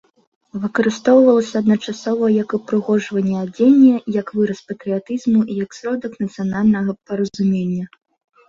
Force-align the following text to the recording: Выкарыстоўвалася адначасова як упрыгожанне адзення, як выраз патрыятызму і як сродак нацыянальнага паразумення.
Выкарыстоўвалася 0.61 1.55
адначасова 1.63 2.25
як 2.43 2.55
упрыгожанне 2.59 3.35
адзення, 3.43 3.95
як 4.19 4.27
выраз 4.39 4.59
патрыятызму 4.73 5.39
і 5.51 5.59
як 5.63 5.71
сродак 5.81 6.13
нацыянальнага 6.23 6.91
паразумення. 7.13 7.85